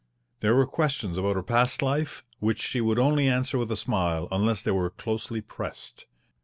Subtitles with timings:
[0.39, 4.27] There were questions about her past life which she would only answer with a smile
[4.31, 6.07] unless they were closely pressed.